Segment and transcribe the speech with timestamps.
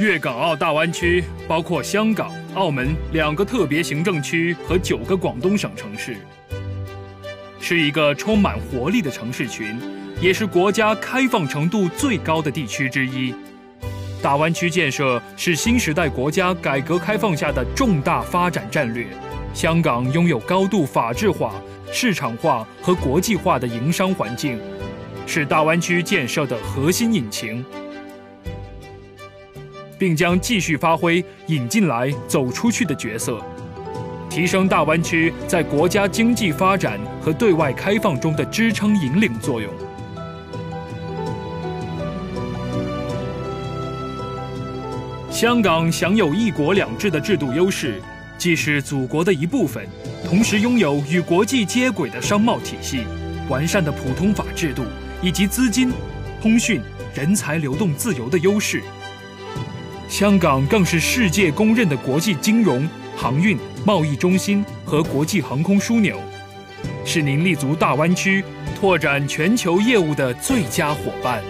[0.00, 6.16] 粤港澳大湾区包括香港、澳门两个特别行政区和九个广东省城市，
[7.60, 9.78] 是一个充满活力的城市群，
[10.18, 13.34] 也是国家开放程度最高的地区之一。
[14.22, 19.06] 大湾区建设是新时代国家改革开放下的重大发展战略。
[19.52, 21.52] 香港拥有高度法治化、
[21.92, 24.58] 市场化和国际化的营商环境，
[25.26, 27.62] 是大湾区建设的核心引擎。
[30.00, 33.38] 并将继续发挥引进来、走出去的角色，
[34.30, 39.70] 提升大湾区在国家经济发展和对外开放中的支撑引领作用。
[45.30, 48.00] 香港享有一国两制的制度优势，
[48.38, 49.86] 既是祖国的一部分，
[50.24, 53.02] 同时拥有与国际接轨的商贸体系、
[53.50, 54.82] 完善的普通法制度
[55.20, 55.92] 以及资金、
[56.40, 56.80] 通讯、
[57.14, 58.82] 人才流动自由的优势。
[60.10, 66.20] 香港更是世界公认的国际金融、航运、贸易中心和国际航空枢纽，
[67.04, 68.44] 是您立足大湾区、
[68.78, 71.40] 拓展全球业务的最佳伙伴。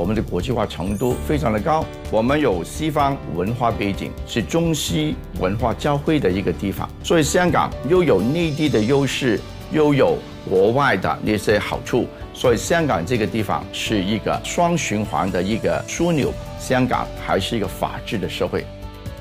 [0.00, 9.38] 我们的国际化程度非常的高，我们有西方文化背景，是中西文化交汇的一个地方，所以香港又有内地的优势，
[9.70, 10.16] 又有
[10.48, 16.32] 国外的那些好处，所以香港这个地方是一个双循环的一个枢纽。
[16.58, 18.64] 香港还是一个法治的社会，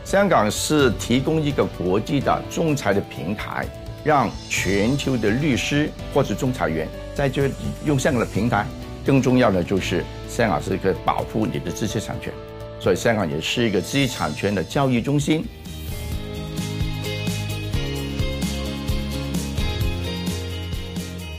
[0.06, 3.66] 香港是提供一个国际的仲裁的平台，
[4.02, 7.50] 让全球的律师或者仲裁员在这
[7.86, 8.66] 用香港的平台。
[9.10, 12.32] 更重要的就是，香港是一个保护你的知识产权，
[12.80, 15.44] 所以香港也是一个知识产权的交易中心。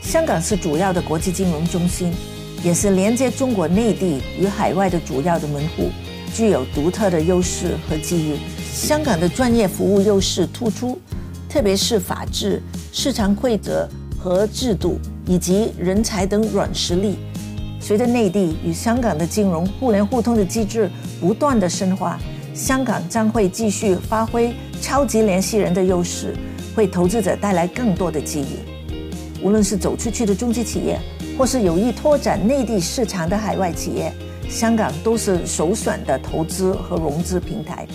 [0.01, 2.11] 香港是主要的国际金融中心，
[2.61, 5.91] 也是连接中国内地与海外的主要的门户，
[6.35, 8.35] 具有独特的优势和机遇。
[8.69, 10.99] 香港的专业服务优势突出，
[11.47, 13.87] 特别是法治、市场规则
[14.19, 17.17] 和制度以及人才等软实力。
[17.81, 22.19] 随着内地与香港的金融互联互通的机制不断的深化，
[22.53, 26.35] 香港将会继续发挥超级联系人的优势，
[26.77, 29.41] 为投资者带来更多的机遇。
[29.41, 30.99] 无论是走出去的中资企业，
[31.37, 34.13] 或是有意拓展内地市场的海外企业，
[34.47, 37.87] 香港都是首选的投资和融资平台。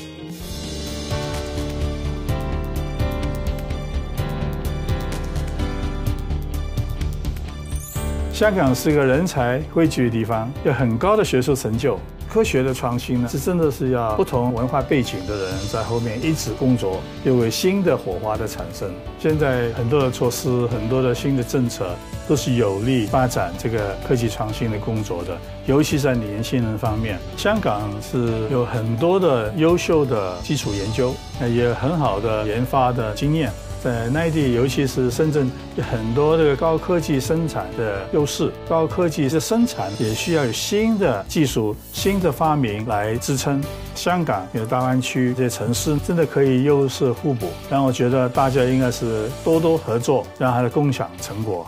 [8.36, 11.98] 香港是一个人才汇聚的地方，有很高的学术成就。
[12.28, 18.90] 科学的创新呢，是真的是要不同文化背景的人在后面一直工作，又有新的火花的产生。
[19.18, 21.86] 现在很多的措施，很多的新的政策，
[22.28, 27.18] 都是有利发展这个科技创新的工作的，尤其在年轻人方面。
[27.38, 33.50] 香港是有很多的优秀的基础研究，也很好的研发的经验。
[33.86, 38.50] 在内地，尤其是深圳，有很多这个高科技生产的优势。
[38.68, 43.62] 高科技的生产也需要有新的技术、新的发明来支撑。
[43.94, 47.46] 香港有大湾区这些城市，真的可以优势互补。
[47.70, 51.64] 但我觉得大家应该是多多合作，让它的共享成果。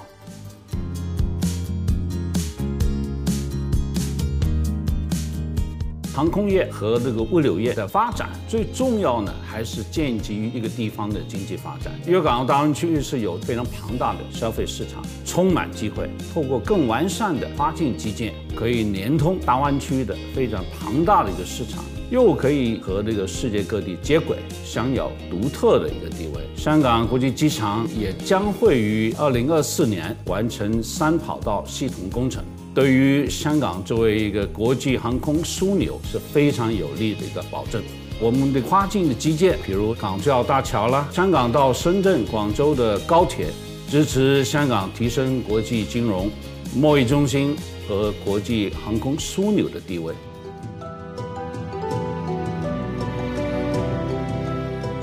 [6.19, 11.93] 航空业和这个物流业的发展，最重要呢，还是建基于一个地方的经济发展。
[12.09, 16.11] 粤港澳大湾区是有非常庞大的消费市场，充满机会。
[16.34, 26.43] 透过更完善的跨境基建，可以连通大湾区的非常庞大的一个市场，又可以和这个世界各地接轨，享有独特的一个地位。
[26.56, 32.43] 香港国际机场也将会于二零二四年完成三跑道系统工程。
[32.75, 37.82] 对于香港作为一个国际航空枢纽是非常有利的一个保证。
[38.20, 43.47] 我们的跨境的基建，比如港珠澳大桥啦，香港到深圳、广州的高铁，
[43.88, 46.31] 支持香港提升国际金融、
[46.76, 47.56] 贸易中心
[47.88, 50.14] 和国际航空枢纽的地位。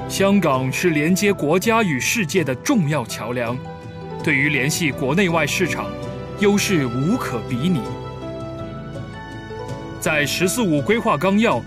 [0.08, 3.58] 香港是连接国家与世界的重要桥梁，
[4.24, 5.88] 对于联系国内外市场。
[6.40, 7.82] 优势无可比拟。
[10.00, 11.62] 在“十四五”规划纲要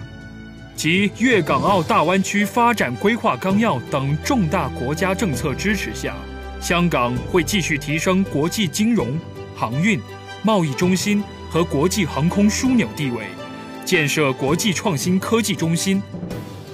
[0.77, 6.15] 及粤港澳大湾区发展规划纲要等重大国家政策支持下，
[6.61, 9.19] 香港会继续提升国际金融、
[9.57, 10.01] 航运、
[10.43, 13.25] 贸易中心和国际航空枢纽地位，
[13.85, 16.01] 建设国际创新科技中心，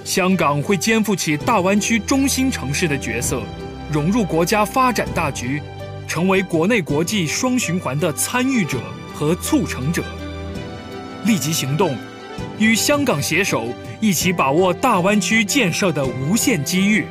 [0.03, 3.41] 香港会肩负起大湾区中心城市的角色，
[3.91, 5.59] 融入国家发展大局，
[6.07, 8.77] 成为国内国际双循环的参与者
[9.13, 10.03] 和促成者。
[11.25, 11.97] 立即行动，
[12.59, 13.67] 与香港携手，
[13.99, 17.05] 一起把握大湾区建设的无限机遇。